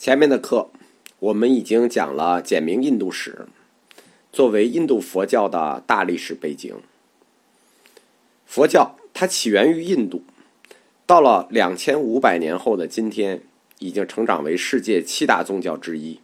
[0.00, 0.70] 前面的课，
[1.18, 3.46] 我们已经讲了简明印度史，
[4.32, 6.74] 作为印度佛教的大历史背景。
[8.46, 10.24] 佛教它起源于印度，
[11.04, 13.42] 到了两千五百年后的今天，
[13.78, 16.18] 已经成长为世界七大宗教之一。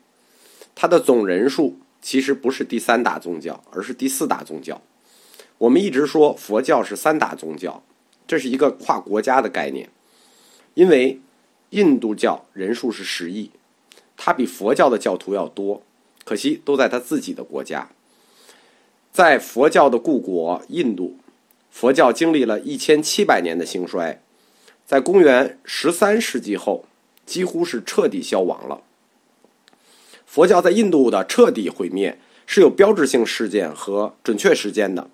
[0.74, 4.80] 它的总人数其实不是第三大宗教，而是第四大宗教。
[5.58, 7.82] 我们一直说佛教是三大宗教，
[8.26, 9.90] 这是一个跨国家的概念，
[10.72, 11.20] 因为
[11.68, 13.50] 印度教人数是十亿。
[14.16, 15.82] 他比佛教的教徒要多，
[16.24, 17.90] 可惜都在他自己的国家。
[19.12, 21.16] 在佛教的故国印度，
[21.70, 24.20] 佛教经历了一千七百年的兴衰，
[24.86, 26.84] 在公元十三世纪后，
[27.24, 28.82] 几乎是彻底消亡了。
[30.26, 35.08] 佛教在印度的彻底毁灭是有标志性事件和准确时间的，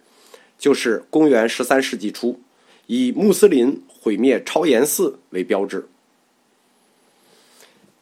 [0.58, 2.40] 就是公元十三世纪初，
[2.86, 5.88] 以穆斯林毁灭超延寺为标志。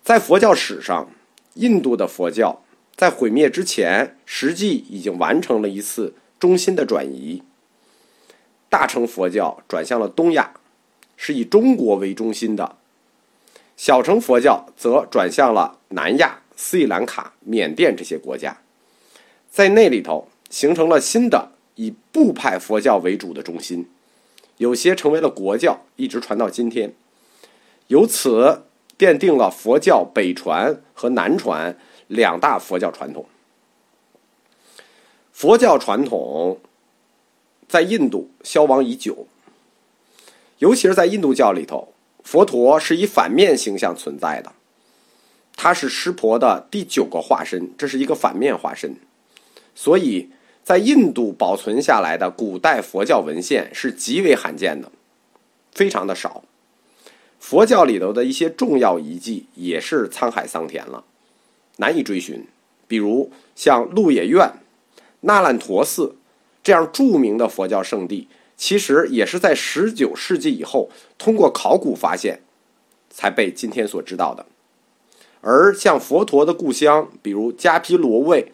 [0.02, 1.10] 在佛教史上，
[1.54, 2.62] 印度的佛教
[2.96, 7.42] 在毁灭之前，实际已经完成了一次中心的转移。
[8.68, 10.54] 大乘佛教转向了东亚，
[11.16, 12.76] 是以中国为中心的；
[13.76, 18.62] 小乘佛教则转向了南亚、斯里兰卡、缅甸这些国家，
[19.50, 23.86] 在那里头形成了新的以部派佛教为主的中心，
[24.56, 26.94] 有些成为了国教，一直传到今天。
[27.88, 28.62] 由此。
[29.00, 31.74] 奠定了佛教北传和南传
[32.06, 33.24] 两大佛教传统。
[35.32, 36.60] 佛教传统
[37.66, 39.26] 在印度消亡已久，
[40.58, 44.52] 尤其是在印度教里头，佛陀是以反面形象存在的，
[45.56, 48.96] 他是湿婆的第九个化身，这是一个反面化身，
[49.74, 50.28] 所以
[50.62, 54.92] 在印度保存下来的古代佛教文献是极为罕见的，
[55.72, 56.44] 非常的少。
[57.40, 61.02] 佛教里头的一些重要遗迹也是沧海桑田了，
[61.78, 62.46] 难以追寻。
[62.86, 64.52] 比如像鹿野苑、
[65.20, 66.16] 那烂陀寺
[66.62, 72.40] 这样著名的佛教圣地，其实也是在十九世纪以后通过考古发现
[73.08, 74.44] 才被今天所知道的。
[75.40, 78.52] 而像佛陀的故乡，比如迦毗罗卫，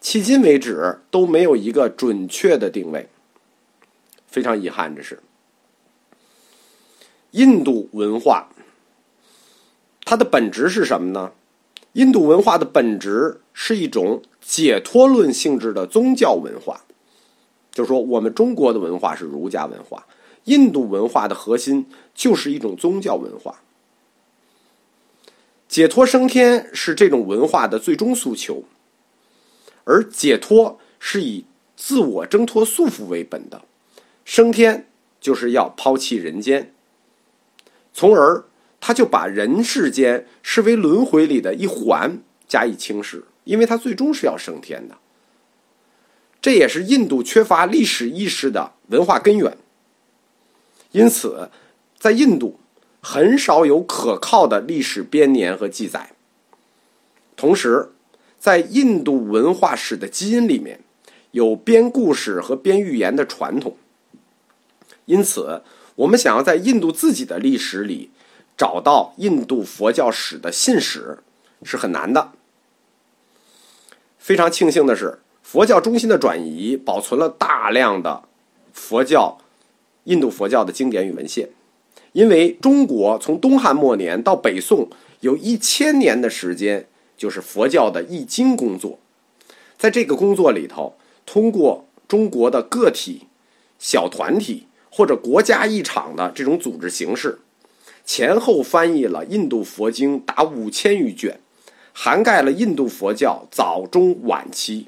[0.00, 3.08] 迄今为止都没有一个准确的定位，
[4.28, 5.18] 非常遗憾，这是。
[7.32, 8.48] 印度文化，
[10.04, 11.32] 它的本质是什么呢？
[11.94, 16.84] 印度文化的本质是一种解脱论性质的宗教文化，
[17.70, 20.06] 就是说，我们中国的文化是儒家文化，
[20.44, 23.60] 印度文化的核心就是一种宗教文化。
[25.68, 28.64] 解脱升天是这种文化的最终诉求，
[29.84, 33.62] 而解脱是以自我挣脱束缚为本的，
[34.22, 34.86] 升天
[35.18, 36.71] 就是要抛弃人间。
[37.94, 38.44] 从而，
[38.80, 44.96] 他就把人世间视为轮回里的一环加以轻视，因为他最终是要升天的。
[46.40, 49.56] 这也是印度缺乏历史意识的文化根源。
[50.90, 51.50] 因此，
[51.98, 52.58] 在印度
[53.00, 56.10] 很少有可靠的历史编年和记载。
[57.36, 57.90] 同时，
[58.38, 60.80] 在印度文化史的基因里面，
[61.32, 63.76] 有编故事和编寓言的传统。
[65.04, 65.62] 因此。
[65.96, 68.10] 我们想要在印度自己的历史里
[68.56, 71.18] 找到印度佛教史的信史
[71.62, 72.32] 是很难的。
[74.18, 78.22] 非常庆幸的是，佛教中心的转移保存了大量的
[78.72, 79.38] 佛教、
[80.04, 81.50] 印度佛教的经典与文献。
[82.12, 84.88] 因为中国从东汉末年到北宋
[85.20, 88.98] 有一千年的时间，就是佛教的译经工作。
[89.76, 93.26] 在这个工作里头，通过中国的个体、
[93.78, 94.66] 小团体。
[94.94, 97.38] 或者国家一场的这种组织形式，
[98.04, 101.40] 前后翻译了印度佛经达五千余卷，
[101.94, 104.86] 涵盖了印度佛教早中晚期，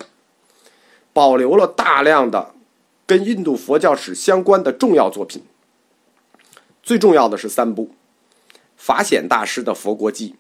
[1.15, 2.55] 保留了大量的
[3.07, 5.43] 跟印度佛教史相关的重要作品。
[6.83, 7.95] 最重要的是三部：
[8.77, 10.35] 法显大师的《佛国记》，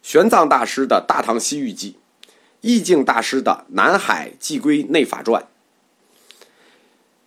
[0.00, 1.96] 玄奘大师的《大唐西域记》，
[2.60, 5.42] 意境大师的《南海寄归内法传》。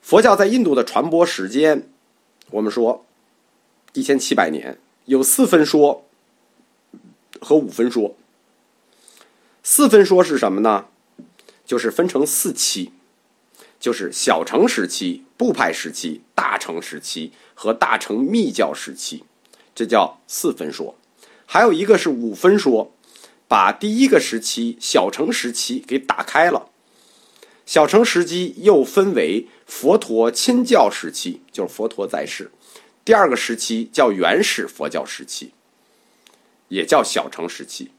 [0.05, 1.89] 佛教在印度的传播时间，
[2.51, 3.03] 我们说
[3.93, 6.05] 一千七百年，有四分说
[7.41, 8.15] 和五分说。
[9.63, 10.85] 四分说是什么呢？
[11.65, 12.91] 就是分成四期，
[13.79, 19.23] 就是小乘时期、部派时期、大乘时期和大乘密教时期，
[19.73, 20.93] 这叫四分说。
[21.47, 22.91] 还有一个是五分说，
[23.47, 26.69] 把第一个时期小乘时期给打开了。
[27.65, 32.45] 小乘时期又分为佛陀亲教时期，就是佛陀在世；
[33.03, 35.51] 第二个时期叫原始佛教时期。
[36.67, 37.91] 也叫小乘时期。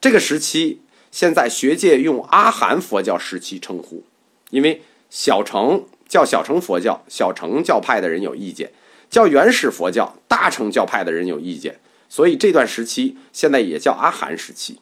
[0.00, 0.80] 这个时期
[1.10, 4.04] 现在学界用阿含佛教时期称呼，
[4.50, 8.68] 因为小乘叫小乘佛教，小乘教派的人有意见；
[9.10, 11.78] 叫原始佛教，大乘教派的人有意见，
[12.08, 14.80] 所以这段时期现在也叫阿含时期。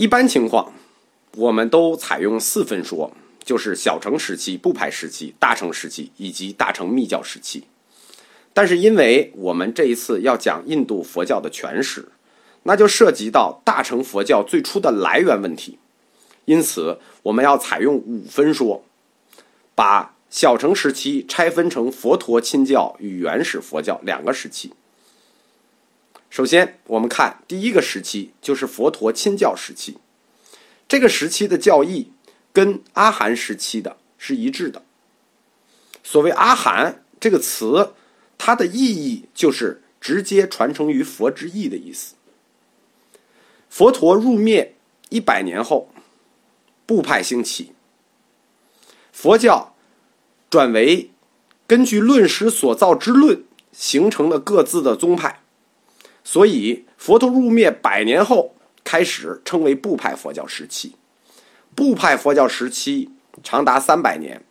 [0.00, 0.72] 一般情况，
[1.36, 3.12] 我们都采用四分说，
[3.44, 7.64] 就是小乘时期、不派时期、大乘时期以及大乘密教时期。
[8.54, 12.08] 但是，因为我们这一次要讲印度佛教的全史，
[12.62, 15.78] 那就涉及到大乘佛教最初的来源问题，
[16.46, 18.82] 因此我们要采用五分说，
[19.74, 24.72] 把小乘时期拆分成佛陀亲教与原始佛教两个时期。
[26.30, 29.98] 首先，我们看第一个时期，就是佛陀亲教时期。
[30.86, 32.12] 这个时期的教义
[32.52, 34.84] 跟阿含时期的是一致的。
[36.04, 37.94] 所谓“阿含”这个词，
[38.38, 42.14] 它的意义就是直接传承于佛之意的意思。
[43.68, 44.76] 佛陀入灭
[45.08, 45.90] 一百年后，
[46.86, 47.72] 部派兴起，
[49.12, 49.74] 佛教
[50.48, 51.10] 转为
[51.66, 55.39] 根据论师所造之论形成了各自的宗派。
[56.22, 60.96] 所以，佛陀入灭百年后，开始称为部派佛教时期。
[61.74, 63.10] 部派佛教时期
[63.42, 64.44] 长达三百年。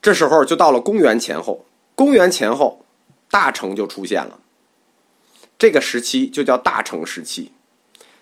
[0.00, 1.64] 这时候就到了公元前后，
[1.94, 2.84] 公元前后，
[3.30, 4.40] 大乘就出现了。
[5.56, 7.52] 这个时期就叫大乘时期，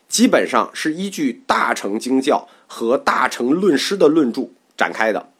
[0.06, 5.32] 基本上是依据大乘经教和大乘论师的论著展开的，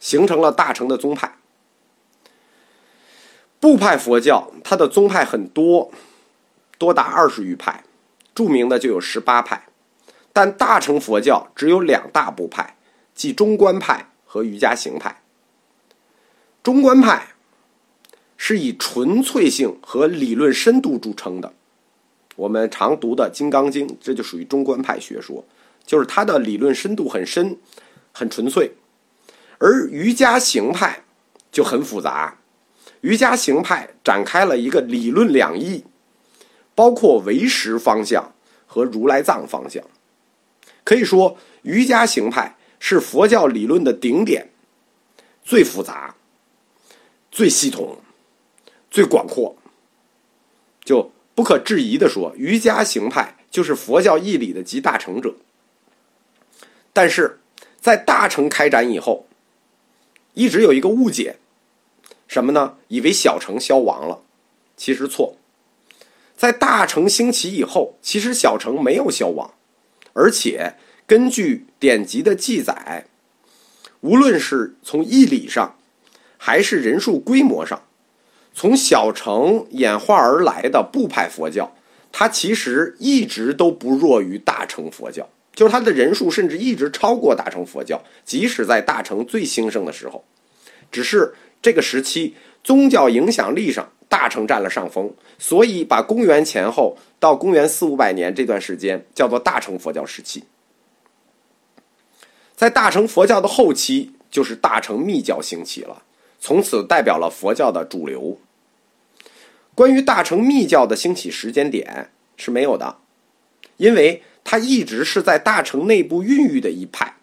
[0.00, 1.36] 形成了大乘的宗派。
[3.62, 5.92] 部派佛教，它的宗派很多，
[6.78, 7.84] 多达二十余派，
[8.34, 9.68] 著名的就有十八派。
[10.32, 12.76] 但大乘佛教只有两大部派，
[13.14, 15.22] 即中观派和瑜伽行派。
[16.64, 17.28] 中观派
[18.36, 21.52] 是以纯粹性和理论深度著称的，
[22.34, 25.44] 我们常读的《金刚经》，这就属于中观派学说，
[25.86, 27.56] 就是它的理论深度很深，
[28.10, 28.72] 很纯粹。
[29.58, 31.04] 而瑜伽行派
[31.52, 32.38] 就很复杂。
[33.02, 35.84] 瑜伽行派展开了一个理论两翼，
[36.74, 38.32] 包括唯识方向
[38.66, 39.82] 和如来藏方向。
[40.84, 44.48] 可以说，瑜伽行派是佛教理论的顶点，
[45.44, 46.14] 最复杂、
[47.30, 47.98] 最系统、
[48.90, 49.56] 最广阔。
[50.84, 55.34] 就不可置疑的说，瑜伽行派就是佛教义理的集大成者。
[56.92, 57.40] 但是
[57.80, 59.26] 在大乘开展以后，
[60.34, 61.38] 一直有一个误解。
[62.32, 62.76] 什么呢？
[62.88, 64.22] 以为小城消亡了，
[64.74, 65.36] 其实错。
[66.34, 69.52] 在大城兴起以后，其实小城没有消亡，
[70.14, 70.76] 而且
[71.06, 73.04] 根据典籍的记载，
[74.00, 75.76] 无论是从义理上，
[76.38, 77.82] 还是人数规模上，
[78.54, 81.76] 从小城演化而来的部派佛教，
[82.10, 90.24] 它其实一直都不弱于大乘佛教，就是它的人数甚至一直超过大乘佛教，即使在大乘最兴盛的时候，
[90.90, 91.34] 只是。
[91.62, 100.42] 这个时期，宗教影响力上，大乘占了上风，所以把公元前后到公元四五百年这段时间叫做大乘佛教时期。
[102.56, 106.02] 在大乘佛教的后期，就是大乘密教兴起了，
[106.40, 108.38] 从此代表了佛教的主流。
[109.74, 112.98] 关于大乘密教的兴起时间点是没有的，
[113.76, 117.14] 因为它一直是在大乘内部孕育的一派。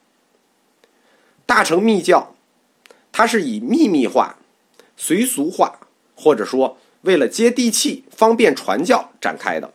[1.45, 2.35] 大乘密教。
[3.11, 4.37] 它是以秘密化、
[4.95, 5.79] 随俗化，
[6.15, 9.73] 或者说为了接地气、方便传教展开的。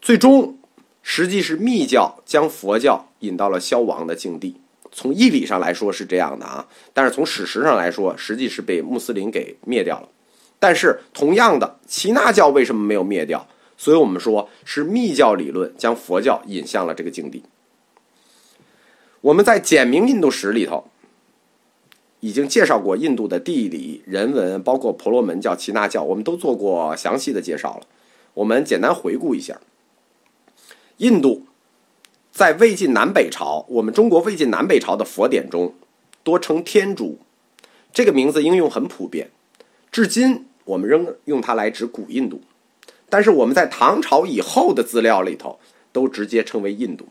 [0.00, 0.58] 最终，
[1.02, 4.60] 实际是密教将佛教引到了消亡的境地。
[4.90, 10.08] 从义理上来说是这样的啊，但是从史实上来说，实际是被穆斯林给灭掉了。
[10.58, 13.46] 但是，同样的，耆那教为什么没有灭掉？
[13.76, 17.44] 所以我们说是密教理论将佛教引向了这个境地。
[19.20, 20.88] 我们在简明印度史里头。
[22.20, 27.86] 已经介绍过印度的地理、人文，包括婆罗门教、耆那教，我们都做过详细的介绍了。
[28.34, 29.60] 我们简单回顾一下：
[30.96, 31.46] 印度
[32.32, 35.74] 在魏晋南北朝，我们中国魏晋南北朝的佛典中
[36.24, 37.18] 多称天竺，
[37.92, 39.30] 这个名字应用很普遍，
[39.92, 42.40] 至今我们仍用它来指古印度。
[43.08, 45.58] 但是我们在唐朝以后的资料里头，
[45.92, 47.06] 都直接称为印度。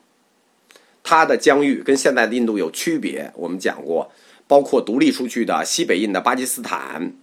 [1.01, 4.11] 它的疆域跟现在的印度有区别，我们讲过。
[4.47, 7.13] 包括独立出去的西北印的巴基斯坦，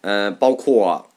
[0.00, 1.08] 呃，包括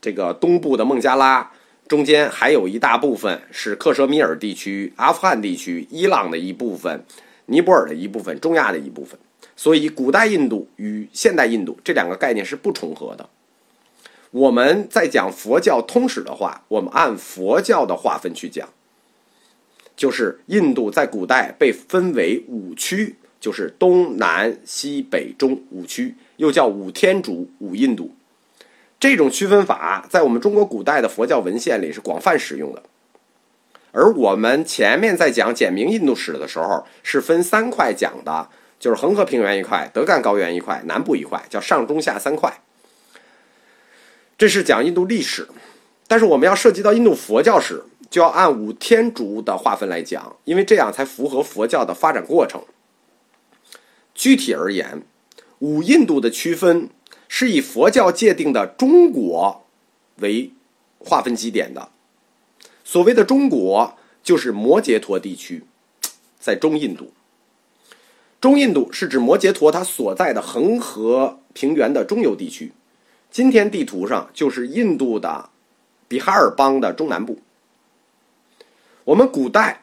[0.00, 1.50] 这个东部的孟加拉，
[1.88, 7.04] 中间还有一大部分是克什米尔地区、阿富汗地区、伊朗的一部分、
[7.46, 9.18] 尼泊尔的一部分、中亚的一部分。
[9.54, 13.28] 所以古代印度与现代印度这两个概念是不重合的。
[14.30, 18.68] 我们在讲佛教通史的话，我们按佛教的划分去讲，
[19.94, 28.14] 就是印度在古代被分为五区，就是东南西北中五区，又叫五天竺、五印度。
[29.00, 32.80] 这种区分法在我们中国古代的佛教文献里是广泛使用的。
[33.90, 42.60] 而我们前面在讲简明印度史的时候，是分三块讲的，就是恒河平原一块、德干高原一块、南部一块，叫上中下三块。
[44.38, 45.48] 这是讲印度历史，
[46.06, 52.62] 但是我们要涉及到印度佛教史，就要按五天竺的划分来讲，因为这样才符合佛教的发展过程。
[54.14, 55.02] 具体而言，
[55.60, 56.88] 五印度的区分
[57.28, 59.64] 是以佛教界定的中国
[60.16, 60.50] 为
[60.98, 61.88] 划分基点的。
[62.84, 65.64] 所谓的中国，就是摩羯陀地区，
[66.38, 67.12] 在中印度。
[68.40, 72.72] 中印度是指摩羯陀它所在的恒河平原的中游地区。
[73.30, 75.48] 今天地图上就是印度的
[76.06, 77.38] 比哈尔邦的中南部。
[79.04, 79.81] 我们古代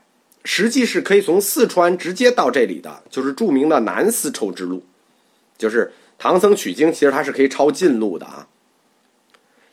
[0.51, 4.83] 实际是可以从四川直接到这里的，就是著名的南丝绸之路，
[5.59, 8.47] 就是唐僧取经，其实它是可以抄近路的啊。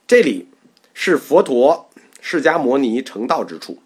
[0.06, 0.48] 这里
[0.92, 1.88] 是佛陀
[2.20, 3.78] 释迦牟尼成道之处，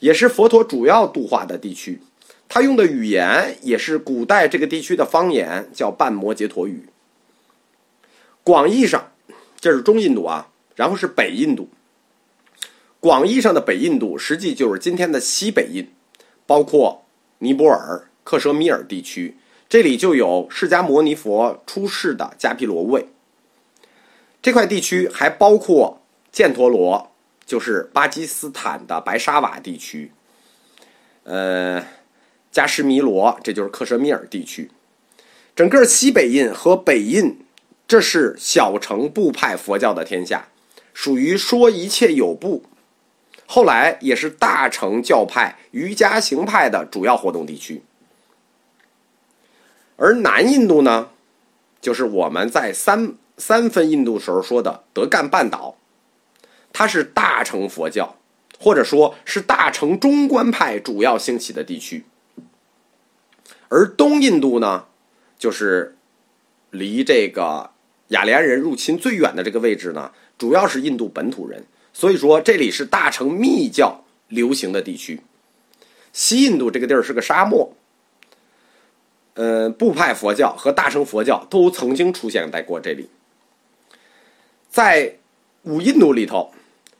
[0.00, 2.02] 也是佛陀主要度化的地区。
[2.48, 6.88] 他用的语言也是古代这个地区的方言，叫半摩羯陀语。
[8.42, 9.12] 广义上。
[9.60, 11.70] 这是中印度啊，然后是北印度。
[12.98, 15.88] 广义上的北印度，实际就是今天的西北印，
[16.46, 17.04] 包括
[17.38, 19.36] 尼泊尔、克什米尔地区，
[19.68, 23.08] 这里就有释迦牟尼佛出世的迦毗罗卫。
[24.42, 26.00] 这块地区还包括
[26.32, 27.10] 犍陀罗，
[27.46, 30.12] 就是巴基斯坦的白沙瓦地区。
[31.22, 31.84] 呃，
[32.50, 34.70] 加什弥罗，这就是克什米尔地区。
[35.56, 37.38] 整个西北印和北印。
[37.86, 40.48] 这是小乘部派佛教的天下，
[40.94, 42.64] 属于说一切有部。
[43.54, 47.84] 后来也是大乘教派瑜伽行派的主要活动地区。
[49.94, 51.10] 而南印度呢，
[51.80, 55.76] 就是我们在三三分印度时候说的德干半岛，
[56.72, 58.16] 它是大乘佛教，
[58.58, 62.04] 或者说是大乘中观派主要兴起的地区。
[63.68, 64.86] 而东印度呢，
[65.38, 65.96] 就是
[66.70, 67.70] 离这个。
[68.08, 75.20] 雅利安人入侵最远的这个位置呢，主要是印度本土人，所以说这里是大乘密教流行的地区。
[76.12, 77.74] 西印度这个地儿是个沙漠，
[79.32, 83.08] 呃，部派佛教和大乘佛教都曾经出现在过这里。
[84.68, 85.16] 在
[85.62, 86.52] 五印度里头，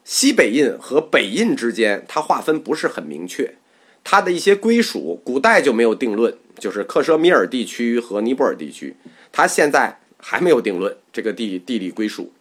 [0.04, 3.56] 西北印和北印之间，它划分不是很明确，
[4.02, 8.96] 它的一些归属古代就没有定论，就是克什米尔地区和尼泊尔地区，
[9.30, 9.98] 它现在。
[10.26, 12.32] 还没有定论这个地地理归属。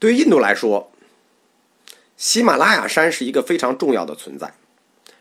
[0.00, 0.90] 对于印度来说，
[2.16, 4.52] 喜马拉雅山是一个非常重要的存在，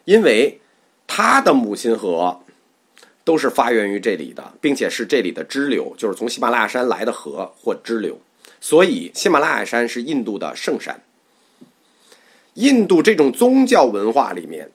[0.05, 0.59] 因为
[1.05, 2.41] 它的母亲河
[3.23, 8.19] 都是发源于这里的，并且是这里的支流，就是从喜马拉雅山来的河或支流，
[8.59, 11.03] 所以喜马拉雅山是印度的圣山。
[12.55, 14.71] 印度这种宗教文化里面，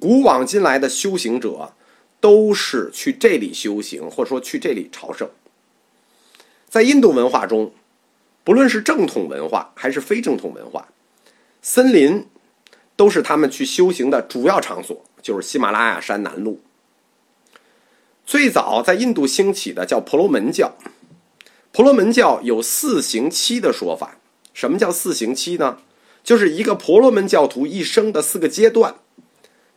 [0.00, 1.74] 古往今来的修行者。
[2.22, 5.28] 都是去这里修行，或者说去这里朝圣。
[6.68, 7.72] 在印度文化中，
[8.44, 10.88] 不论是正统文化还是非正统文化，
[11.60, 12.26] 森林
[12.96, 16.58] 都是他们去修行的主要场所，就是喜马拉雅山南麓。
[18.24, 20.76] 最早在印度兴起的叫婆罗门教，
[21.72, 24.18] 婆罗门教有四行期的说法。
[24.52, 25.78] 什么叫四行期呢？
[26.22, 28.96] 就是一个婆罗门教徒一生的四个阶段：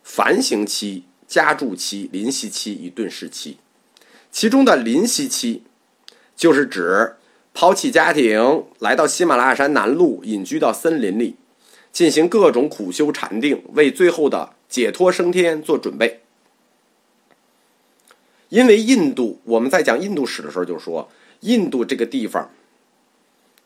[0.03, 1.05] 凡行期。
[1.27, 3.57] 家住期、临息期与顿世期，
[4.31, 5.63] 其中的临息期，
[6.35, 7.15] 就是指
[7.55, 11.37] 抛弃家庭，来到喜马拉雅山南麓，隐居到森林里，
[11.93, 16.19] 进行各种苦修禅定，为最后的解脱升天做准备。
[18.49, 21.09] 因为印度，我们在讲印度史的时候就说，
[21.39, 22.51] 印度这个地方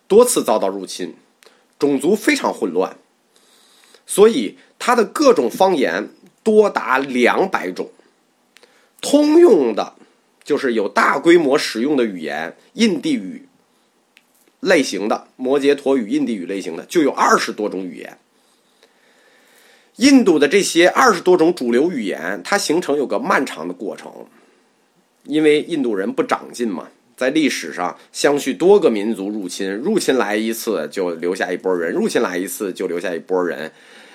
[0.08, 1.16] 多次遭到入侵，
[1.80, 2.96] 种族非常混乱，
[4.06, 6.10] 所以它的各种方言。
[6.42, 7.90] 多达两百种，
[9.02, 9.96] 通用的，
[10.44, 13.49] 就是有大规模使用的语言，印地语
[14.60, 18.18] 类型的摩羯陀语、印地语类型的就有二十多种语言。
[19.98, 24.26] 印度的这些二十多种主流语言，它形成有个漫长的过程，
[25.24, 26.88] 因为印度人不长进嘛，
[27.18, 33.72] 在历史上相续多个民族入侵，入侵来一次就留下一波人，入侵来一次就留下一波人。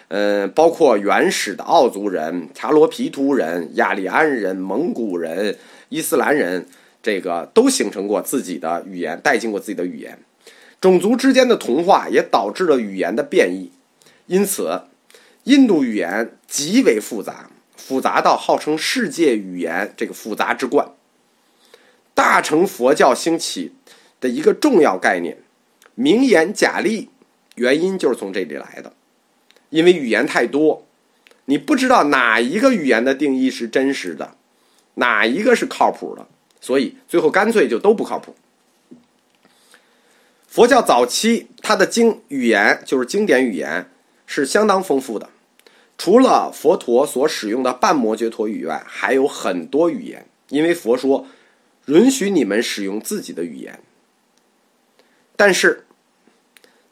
[0.09, 5.57] 嗯，包括原始的奥族人、查罗皮图人、亚利安人、蒙古人、
[5.89, 6.67] 伊斯兰人，
[7.03, 10.19] 这个都形成过自己的语言，带进过自己的语言。
[10.85, 13.73] 种族之间的同化也导致了语言的变异，
[14.27, 14.83] 因此，
[15.45, 20.91] 印度语言极为复杂，复杂到号称世界语言这个复杂之冠。
[22.13, 23.73] 大乘佛教兴起
[24.21, 25.39] 的一个重要概念
[25.97, 27.09] “名言假例”，
[27.57, 28.93] 原因就是从这里来的。
[29.71, 30.87] 因为语言太多，
[31.47, 34.37] 你不知道哪一个语言的定义是真实的，
[34.97, 36.27] 哪一个是靠谱的，
[36.61, 38.37] 所以最后干脆就都不靠谱。
[40.55, 43.91] 佛教早期它的经语言就是经典语言
[44.25, 45.29] 是相当丰富的，
[45.99, 50.29] 除了佛陀所使用的半摩羯陀语外，还有很多语言。
[50.51, 51.27] 因为佛说
[51.87, 53.81] 允许你们使用自己的语言，
[55.35, 55.87] 但是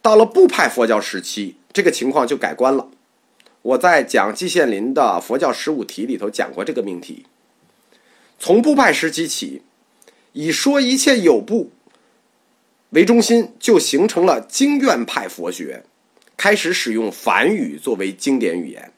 [0.03, 1.55] 到了部派佛教时期。
[1.73, 2.89] 这个情况就改观了。
[3.63, 7.27] 我在讲季羡林的《佛教十五题》里头讲过这个命题。
[8.41, 9.63] 从部派时期起，
[10.33, 11.71] 以说一切有部
[12.93, 15.83] 为中心，就形成了经院派佛学，
[16.37, 18.93] 开始使用梵语作为经典语言。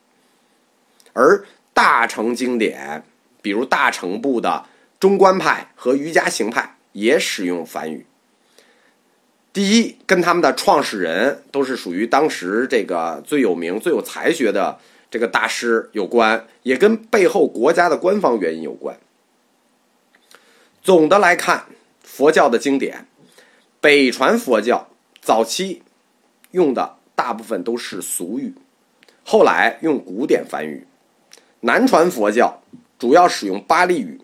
[1.13, 3.05] 而大乘经典，
[3.41, 4.67] 比如大乘部的
[4.99, 8.05] 中观派和瑜伽行派，也使用梵语。
[9.53, 14.77] 第一，跟他们的创始人都是属于当时这个最有名、最有才学的
[15.09, 18.99] 这个大师有关，也跟背后国家的官方原因有关。
[20.83, 21.67] 总的来看，
[22.03, 23.07] 佛教的经典，
[23.85, 24.89] 北传佛教
[25.21, 25.83] 早期
[26.53, 28.55] 用的大部分都是俗语，
[29.23, 30.87] 后来用古典梵语；
[31.61, 32.63] 南传佛教
[32.99, 34.19] 主要使用巴利语。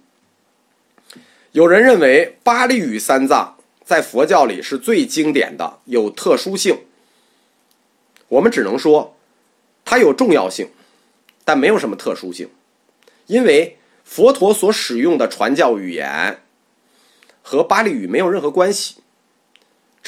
[1.53, 3.59] 有人认为巴利语三藏。
[3.85, 6.79] 在佛教里是最经典的，有特殊性。
[8.29, 9.15] 我们只能说，
[9.85, 10.71] 它有重要性，
[11.45, 12.49] 但没有什么特殊性，
[13.27, 16.41] 因为佛陀所使用的传教语言
[17.43, 19.03] 和巴利语没有任何关系，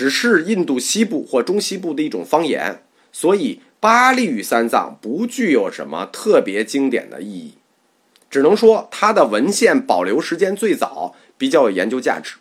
[0.02, 7.54] 只是印度西部或中西部的一种方言，所以巴利语三藏不具有什么特别经典的意义，
[8.28, 12.34] 只能说它的文献保留时间最早，比较有研究价值。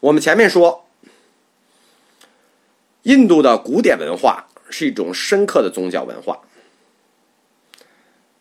[0.00, 0.84] 我们前面说，
[3.04, 6.40] 印度的古典文化是一种深刻的宗教文化。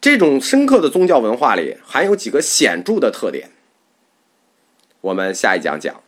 [0.02, 3.52] 这种深刻的宗教文化里含有几个显著的特点。
[5.02, 6.02] 我们下一讲讲。